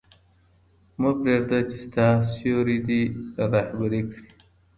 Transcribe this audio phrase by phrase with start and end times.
[1.01, 3.01] مه پرېږده چې ستا سیوری دې
[3.53, 4.23] رهبري کړي.